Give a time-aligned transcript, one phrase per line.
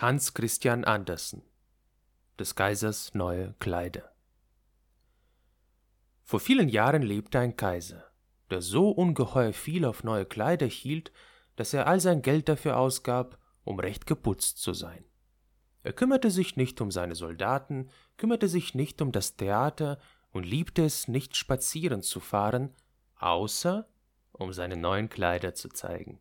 [0.00, 1.42] Hans Christian Andersen
[2.38, 4.12] Des Kaisers neue Kleider
[6.22, 8.04] Vor vielen Jahren lebte ein Kaiser,
[8.48, 11.10] der so ungeheuer viel auf neue Kleider hielt,
[11.56, 15.04] dass er all sein Geld dafür ausgab, um recht geputzt zu sein.
[15.82, 19.98] Er kümmerte sich nicht um seine Soldaten, kümmerte sich nicht um das Theater
[20.30, 22.72] und liebte es nicht spazieren zu fahren,
[23.16, 23.88] außer
[24.30, 26.20] um seine neuen Kleider zu zeigen.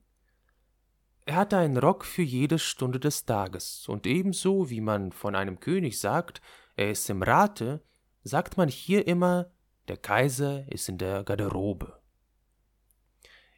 [1.27, 5.59] Er hatte einen Rock für jede Stunde des Tages, und ebenso wie man von einem
[5.59, 6.41] König sagt,
[6.77, 7.83] er ist im Rate,
[8.23, 9.51] sagt man hier immer,
[9.89, 11.99] der Kaiser ist in der Garderobe.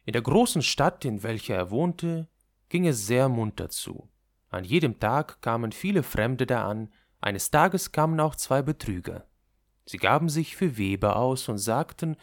[0.04, 2.26] In der großen Stadt, in welcher er wohnte,
[2.70, 4.10] ging es sehr munter zu.
[4.48, 9.28] An jedem Tag kamen viele Fremde da an, eines Tages kamen auch zwei Betrüger.
[9.86, 12.16] Sie gaben sich für Weber aus und sagten,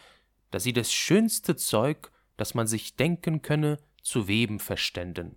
[0.50, 5.36] dass sie das schönste Zeug, das man sich denken könne, zu weben verständen.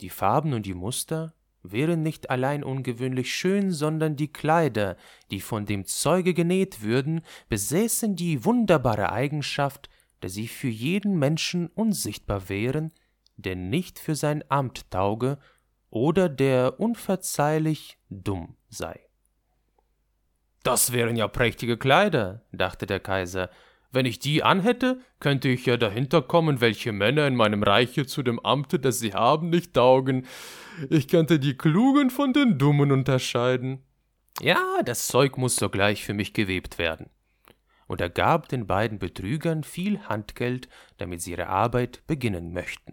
[0.00, 4.96] Die Farben und die Muster wären nicht allein ungewöhnlich schön, sondern die Kleider,
[5.32, 9.88] die von dem Zeuge genäht würden, besäßen die wunderbare Eigenschaft,
[10.20, 12.92] dass sie für jeden Menschen unsichtbar wären,
[13.36, 15.38] der nicht für sein Amt tauge
[15.90, 19.00] oder der unverzeihlich dumm sei.
[20.62, 23.50] Das wären ja prächtige Kleider, dachte der Kaiser,
[23.92, 28.22] wenn ich die anhätte, könnte ich ja dahinter kommen, welche Männer in meinem Reiche zu
[28.22, 30.26] dem Amte, das sie haben, nicht taugen.
[30.90, 33.82] Ich könnte die Klugen von den Dummen unterscheiden.
[34.40, 37.08] Ja, das Zeug muss sogleich für mich gewebt werden.
[37.86, 42.92] Und er gab den beiden Betrügern viel Handgeld, damit sie ihre Arbeit beginnen möchten.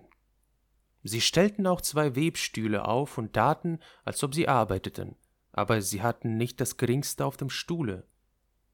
[1.03, 5.17] Sie stellten auch zwei Webstühle auf und taten, als ob sie arbeiteten,
[5.51, 8.07] aber sie hatten nicht das geringste auf dem Stuhle.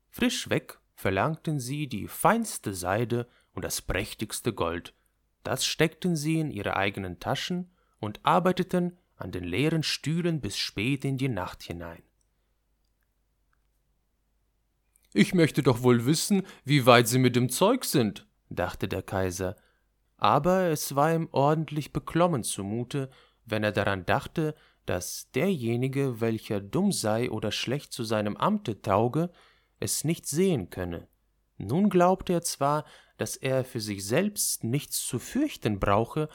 [0.09, 4.93] Frisch weg verlangten sie die feinste Seide und das prächtigste Gold.
[5.43, 11.05] Das steckten sie in ihre eigenen Taschen und arbeiteten an den leeren Stühlen bis spät
[11.05, 12.03] in die Nacht hinein.
[15.13, 19.55] Ich möchte doch wohl wissen, wie weit sie mit dem Zeug sind, dachte der Kaiser,
[20.17, 23.09] aber es war ihm ordentlich beklommen zumute,
[23.45, 24.53] wenn er daran dachte,
[24.85, 29.31] dass derjenige, welcher dumm sei oder schlecht zu seinem Amte tauge,
[29.79, 31.07] es nicht sehen könne.
[31.57, 32.85] Nun glaubte er zwar,
[33.17, 36.29] dass er für sich selbst nichts zu fürchten brauche,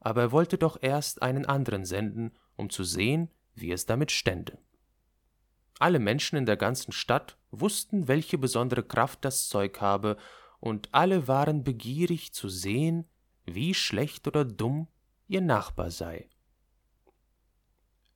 [0.00, 4.58] aber er wollte doch erst einen anderen senden, um zu sehen, wie es damit stände.
[5.78, 10.16] Alle Menschen in der ganzen Stadt wussten, welche besondere Kraft das Zeug habe,
[10.60, 13.08] und alle waren begierig zu sehen,
[13.46, 14.88] wie schlecht oder dumm
[15.28, 16.28] ihr Nachbar sei.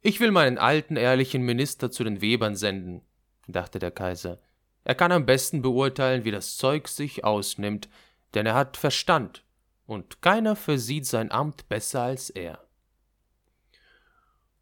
[0.01, 3.03] Ich will meinen alten, ehrlichen Minister zu den Webern senden,
[3.47, 4.41] dachte der Kaiser.
[4.85, 7.89] Er kann am besten beurteilen, wie das Zeug sich ausnimmt,
[8.35, 9.45] denn er hat Verstand,
[9.87, 12.59] und keiner versieht sein Amt besser als er.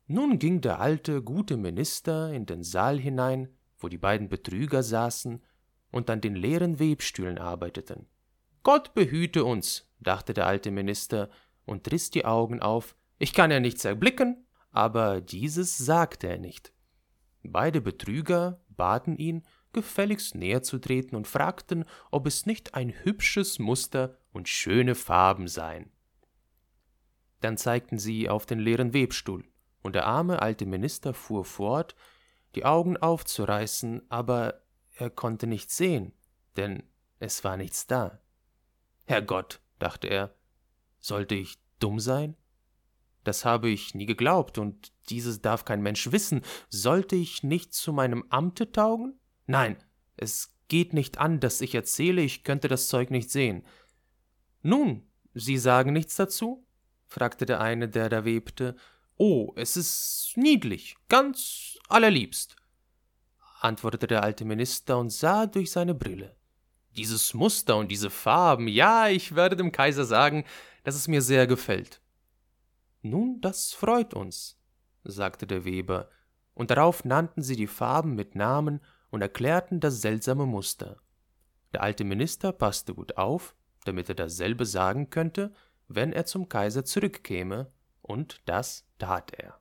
[0.06, 3.48] Nun ging der alte, gute Minister in den Saal hinein,
[3.78, 5.42] wo die beiden Betrüger saßen
[5.92, 8.06] und an den leeren Webstühlen arbeiteten.
[8.62, 11.30] Gott behüte uns, dachte der alte Minister
[11.64, 12.96] und riß die Augen auf.
[13.18, 16.72] Ich kann ja nichts erblicken, aber dieses sagte er nicht.
[17.42, 23.58] Beide Betrüger baten ihn, gefälligst näher zu treten und fragten, ob es nicht ein hübsches
[23.58, 25.90] Muster und schöne Farben seien.
[27.40, 29.44] Dann zeigten sie auf den leeren Webstuhl,
[29.82, 31.94] und der arme alte Minister fuhr fort,
[32.54, 34.62] die Augen aufzureißen, aber
[34.94, 36.12] er konnte nichts sehen,
[36.56, 36.82] denn
[37.18, 38.20] es war nichts da.
[39.06, 40.34] Herrgott, dachte er,
[40.98, 42.36] sollte ich dumm sein?
[43.24, 46.42] Das habe ich nie geglaubt, und dieses darf kein Mensch wissen.
[46.68, 49.19] Sollte ich nicht zu meinem Amte taugen?
[49.50, 49.82] Nein,
[50.16, 53.66] es geht nicht an, dass ich erzähle, ich könnte das Zeug nicht sehen.
[54.62, 55.02] Nun,
[55.34, 56.64] Sie sagen nichts dazu?
[57.08, 58.76] fragte der eine, der da webte.
[59.16, 62.54] Oh, es ist niedlich, ganz allerliebst,
[63.60, 66.36] antwortete der alte Minister und sah durch seine Brille.
[66.96, 70.44] Dieses Muster und diese Farben, ja, ich werde dem Kaiser sagen,
[70.84, 72.00] dass es mir sehr gefällt.
[73.02, 74.60] Nun, das freut uns,
[75.02, 76.08] sagte der Weber,
[76.54, 78.80] und darauf nannten sie die Farben mit Namen
[79.10, 81.00] und erklärten das seltsame Muster.
[81.72, 83.54] Der alte Minister passte gut auf,
[83.84, 85.52] damit er dasselbe sagen könnte,
[85.88, 87.72] wenn er zum Kaiser zurückkäme,
[88.02, 89.60] und das tat er.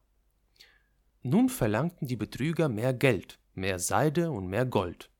[1.22, 5.12] Nun verlangten die Betrüger mehr Geld, mehr Seide und mehr Gold,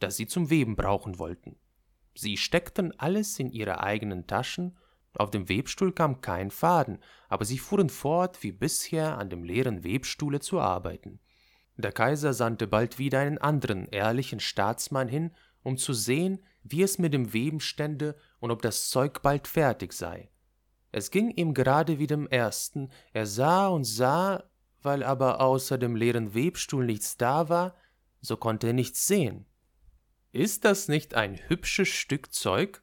[0.00, 1.56] das sie zum Weben brauchen wollten.
[2.14, 4.76] Sie steckten alles in ihre eigenen Taschen,
[5.14, 6.98] auf dem Webstuhl kam kein Faden,
[7.28, 11.18] aber sie fuhren fort, wie bisher an dem leeren Webstuhle zu arbeiten.
[11.78, 15.30] Der Kaiser sandte bald wieder einen anderen ehrlichen Staatsmann hin,
[15.62, 19.92] um zu sehen, wie es mit dem Weben stände und ob das Zeug bald fertig
[19.92, 20.28] sei.
[20.90, 24.50] Es ging ihm gerade wie dem ersten, er sah und sah,
[24.82, 27.76] weil aber außer dem leeren Webstuhl nichts da war,
[28.20, 29.46] so konnte er nichts sehen.
[30.32, 32.82] Ist das nicht ein hübsches Stück Zeug?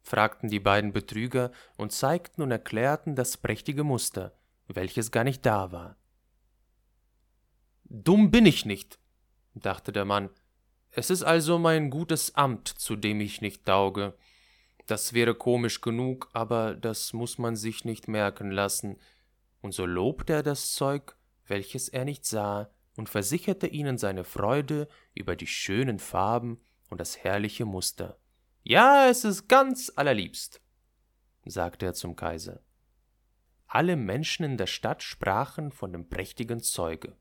[0.00, 4.32] fragten die beiden Betrüger und zeigten und erklärten das prächtige Muster,
[4.66, 5.98] welches gar nicht da war.
[8.02, 8.98] Dumm bin ich nicht,
[9.54, 10.28] dachte der Mann.
[10.90, 14.18] Es ist also mein gutes Amt, zu dem ich nicht tauge.
[14.86, 18.98] Das wäre komisch genug, aber das muss man sich nicht merken lassen.
[19.60, 24.88] Und so lobte er das Zeug, welches er nicht sah, und versicherte ihnen seine Freude
[25.14, 26.60] über die schönen Farben
[26.90, 28.18] und das herrliche Muster.
[28.64, 30.60] Ja, es ist ganz allerliebst,
[31.44, 32.60] sagte er zum Kaiser.
[33.68, 37.16] Alle Menschen in der Stadt sprachen von dem prächtigen Zeuge.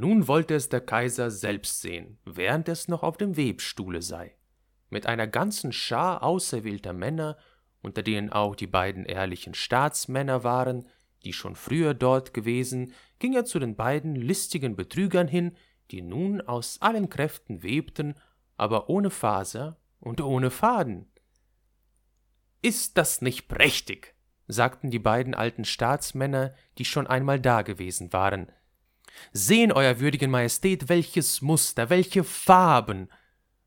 [0.00, 4.36] Nun wollte es der Kaiser selbst sehen, während es noch auf dem Webstuhle sei.
[4.90, 7.36] Mit einer ganzen Schar auserwählter Männer,
[7.82, 10.86] unter denen auch die beiden ehrlichen Staatsmänner waren,
[11.24, 15.56] die schon früher dort gewesen, ging er zu den beiden listigen Betrügern hin,
[15.90, 18.14] die nun aus allen Kräften webten,
[18.56, 21.10] aber ohne Faser und ohne Faden.
[22.62, 24.14] Ist das nicht prächtig?
[24.46, 28.52] sagten die beiden alten Staatsmänner, die schon einmal dagewesen waren,
[29.32, 33.08] Sehen, Euer würdigen Majestät, welches Muster, welche Farben!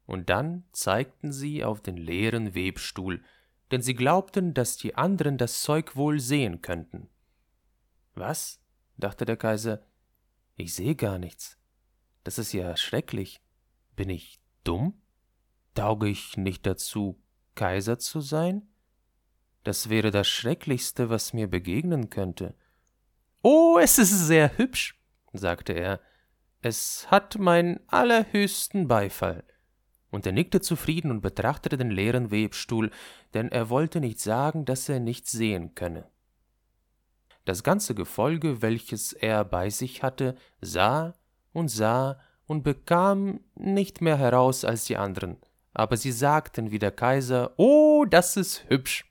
[0.06, 3.24] Und dann zeigten sie auf den leeren Webstuhl,
[3.71, 7.09] denn sie glaubten, dass die anderen das Zeug wohl sehen könnten.
[8.13, 8.59] Was?
[8.98, 9.81] dachte der Kaiser,
[10.56, 11.57] ich sehe gar nichts.
[12.24, 13.42] Das ist ja schrecklich.
[13.95, 15.01] Bin ich dumm?
[15.74, 17.19] Tauge ich nicht dazu,
[17.56, 18.68] Kaiser zu sein?
[19.63, 22.56] Das wäre das Schrecklichste, was mir begegnen könnte.
[23.42, 25.00] Oh, es ist sehr hübsch,
[25.33, 26.00] sagte er,
[26.62, 29.44] es hat meinen allerhöchsten Beifall.
[30.12, 32.92] Und er nickte zufrieden und betrachtete den leeren Webstuhl,
[33.33, 36.06] denn er wollte nicht sagen, dass er nichts sehen könne.
[37.45, 41.16] Das ganze Gefolge, welches er bei sich hatte, sah
[41.54, 45.38] und sah und bekam nicht mehr heraus als die anderen,
[45.74, 49.11] aber sie sagten wie der Kaiser, Oh, das ist hübsch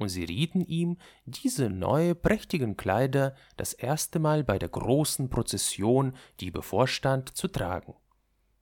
[0.00, 6.16] und sie rieten ihm, diese neue prächtigen Kleider das erste Mal bei der großen Prozession,
[6.40, 7.94] die bevorstand, zu tragen.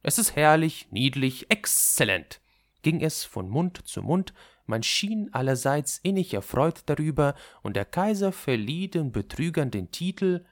[0.03, 2.41] Es ist herrlich, niedlich, exzellent,
[2.83, 4.35] ging es von Mund zu Mund,
[4.67, 10.45] man schien allerseits innig erfreut darüber, und der Kaiser verlieh den Betrügern den Titel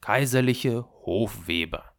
[0.00, 1.89] Kaiserliche Hofweber.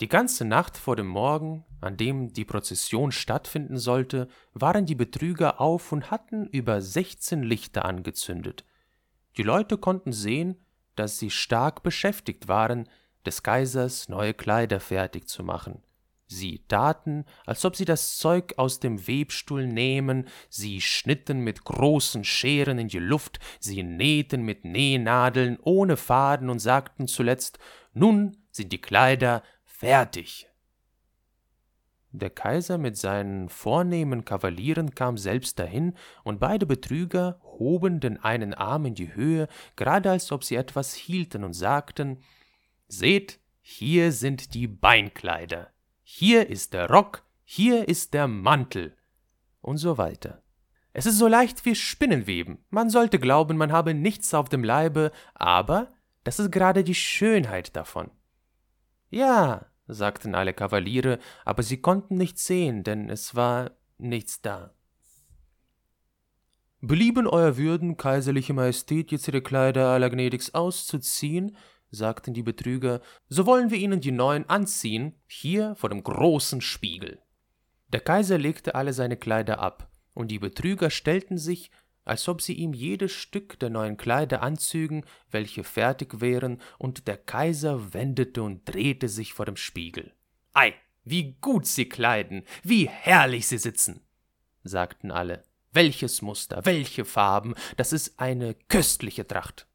[0.00, 5.58] Die ganze Nacht vor dem Morgen, an dem die Prozession stattfinden sollte, waren die Betrüger
[5.58, 8.64] auf und hatten über sechzehn Lichter angezündet.
[9.38, 10.56] Die Leute konnten sehen,
[10.96, 12.88] dass sie stark beschäftigt waren,
[13.24, 15.82] des Kaisers neue Kleider fertig zu machen.
[16.28, 22.24] Sie taten, als ob sie das Zeug aus dem Webstuhl nähmen, sie schnitten mit großen
[22.24, 27.58] Scheren in die Luft, sie nähten mit Nähnadeln ohne Faden und sagten zuletzt
[27.94, 29.42] Nun sind die Kleider
[29.78, 30.48] Fertig.
[32.10, 35.92] Der Kaiser mit seinen vornehmen Kavalieren kam selbst dahin,
[36.24, 40.94] und beide Betrüger hoben den einen Arm in die Höhe, gerade als ob sie etwas
[40.94, 42.22] hielten, und sagten
[42.88, 45.70] Seht, hier sind die Beinkleider,
[46.02, 48.96] hier ist der Rock, hier ist der Mantel,
[49.60, 50.42] und so weiter.
[50.94, 52.64] Es ist so leicht wie Spinnenweben.
[52.70, 55.92] Man sollte glauben, man habe nichts auf dem Leibe, aber
[56.24, 58.10] das ist gerade die Schönheit davon.
[59.10, 64.74] Ja, sagten alle Kavaliere, aber sie konnten nichts sehen, denn es war nichts da.
[66.80, 71.56] Belieben Euer Würden, kaiserliche Majestät, jetzt Ihre Kleider allergnädigst auszuziehen,
[71.90, 77.20] sagten die Betrüger, so wollen wir Ihnen die neuen anziehen, hier vor dem großen Spiegel.
[77.88, 81.70] Der Kaiser legte alle seine Kleider ab, und die Betrüger stellten sich
[82.06, 87.18] als ob sie ihm jedes Stück der neuen Kleider anzügen, welche fertig wären, und der
[87.18, 90.12] Kaiser wendete und drehte sich vor dem Spiegel.
[90.54, 90.72] Ei,
[91.04, 94.00] wie gut sie kleiden, wie herrlich sie sitzen,
[94.64, 95.44] sagten alle.
[95.72, 99.66] Welches Muster, welche Farben, das ist eine köstliche Tracht.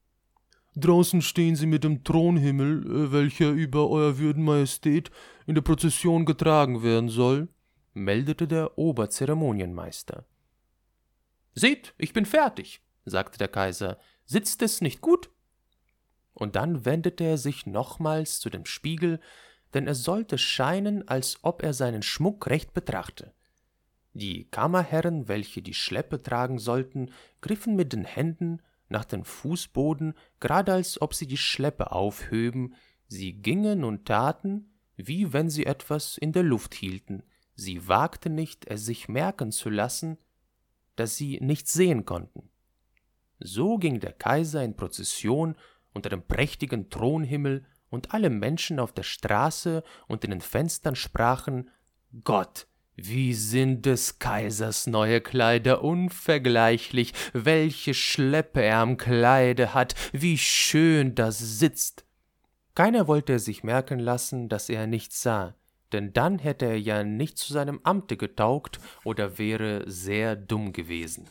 [0.75, 5.11] Draußen stehen sie mit dem Thronhimmel, äh, welcher über Euer Würden Majestät
[5.45, 7.49] in der Prozession getragen werden soll,
[7.93, 10.25] meldete der Oberzeremonienmeister.
[11.53, 15.29] Seht, ich bin fertig, sagte der Kaiser, sitzt es nicht gut?
[16.33, 19.19] Und dann wendete er sich nochmals zu dem Spiegel,
[19.73, 23.33] denn es sollte scheinen, als ob er seinen Schmuck recht betrachte.
[24.13, 30.73] Die Kammerherren, welche die Schleppe tragen sollten, griffen mit den Händen nach dem Fußboden, gerade
[30.73, 32.75] als ob sie die Schleppe aufhöben,
[33.07, 37.23] sie gingen und taten, wie wenn sie etwas in der Luft hielten,
[37.55, 40.17] sie wagten nicht, es sich merken zu lassen,
[40.95, 42.49] dass sie nichts sehen konnten.
[43.39, 45.55] So ging der Kaiser in Prozession
[45.93, 51.69] unter dem prächtigen Thronhimmel, und alle Menschen auf der Straße und in den Fenstern sprachen
[52.23, 60.37] Gott, wie sind des Kaisers neue Kleider unvergleichlich, welche Schleppe er am Kleide hat, wie
[60.37, 62.05] schön das sitzt.
[62.73, 65.55] Keiner wollte sich merken lassen, dass er nichts sah,
[65.93, 71.29] denn dann hätte er ja nicht zu seinem Amte getaugt oder wäre sehr dumm gewesen.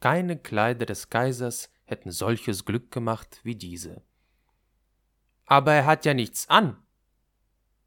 [0.00, 4.02] Keine Kleider des Kaisers hätten solches Glück gemacht wie diese.
[5.46, 6.76] Aber er hat ja nichts an,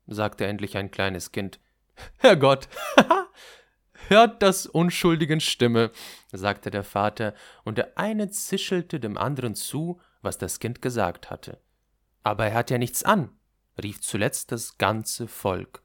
[0.07, 1.59] sagte endlich ein kleines Kind.
[2.17, 2.67] Herrgott,
[4.07, 5.91] hört das unschuldigen Stimme,
[6.31, 11.61] sagte der Vater, und der eine zischelte dem anderen zu, was das Kind gesagt hatte.
[12.23, 13.29] Aber er hat ja nichts an,
[13.81, 15.83] rief zuletzt das ganze Volk.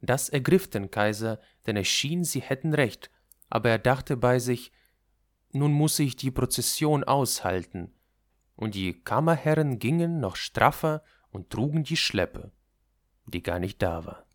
[0.00, 3.10] Das ergriff den Kaiser, denn es schien, sie hätten recht,
[3.48, 4.72] aber er dachte bei sich,
[5.52, 7.92] nun muss ich die Prozession aushalten.
[8.56, 12.52] Und die Kammerherren gingen noch straffer und trugen die Schleppe,
[13.26, 14.26] die gar nicht da war.